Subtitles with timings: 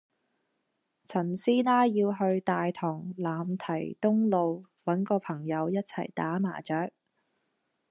[1.05, 6.91] 陳師奶要去大棠欖堤東路搵個朋友一齊打麻雀